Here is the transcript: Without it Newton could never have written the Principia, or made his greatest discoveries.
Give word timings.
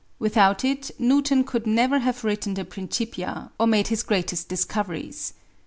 Without 0.17 0.65
it 0.65 0.89
Newton 0.97 1.43
could 1.43 1.67
never 1.67 1.99
have 1.99 2.23
written 2.23 2.55
the 2.55 2.65
Principia, 2.65 3.51
or 3.59 3.67
made 3.67 3.89
his 3.89 4.01
greatest 4.01 4.49
discoveries. 4.49 5.35